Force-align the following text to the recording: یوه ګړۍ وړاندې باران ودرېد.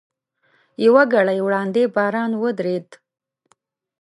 یوه 0.85 1.03
ګړۍ 1.13 1.39
وړاندې 1.43 1.81
باران 1.95 2.31
ودرېد. 2.41 2.89